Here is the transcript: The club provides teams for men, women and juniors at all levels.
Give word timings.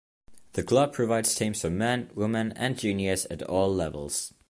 The 0.53 0.63
club 0.63 0.93
provides 0.93 1.35
teams 1.35 1.61
for 1.61 1.69
men, 1.69 2.09
women 2.15 2.53
and 2.53 2.75
juniors 2.75 3.25
at 3.27 3.43
all 3.43 3.71
levels. 3.71 4.33